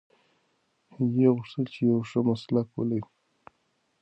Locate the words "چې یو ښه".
1.73-2.19